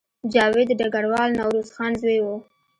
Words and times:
جاوید 0.33 0.67
د 0.69 0.71
ډګروال 0.79 1.29
نوروز 1.39 1.67
خان 1.75 1.93
زوی 2.01 2.19
و 2.21 2.27